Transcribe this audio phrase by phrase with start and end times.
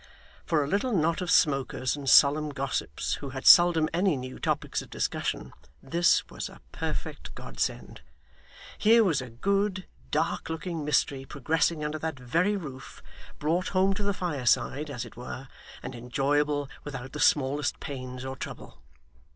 [0.47, 4.81] For a little knot of smokers and solemn gossips, who had seldom any new topics
[4.81, 8.01] of discussion, this was a perfect Godsend.
[8.79, 13.03] Here was a good, dark looking mystery progressing under that very roof
[13.37, 15.47] brought home to the fireside, as it were,
[15.83, 18.81] and enjoyable without the smallest pains or trouble.